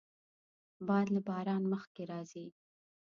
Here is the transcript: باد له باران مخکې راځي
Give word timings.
باد 0.87 1.07
له 1.15 1.21
باران 1.27 1.61
مخکې 1.73 2.03
راځي 2.11 2.45